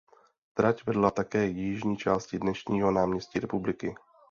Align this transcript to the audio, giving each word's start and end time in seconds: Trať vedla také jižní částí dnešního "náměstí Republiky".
Trať 0.53 0.85
vedla 0.85 1.11
také 1.11 1.45
jižní 1.47 1.97
částí 1.97 2.39
dnešního 2.39 2.91
"náměstí 2.91 3.39
Republiky". 3.39 3.95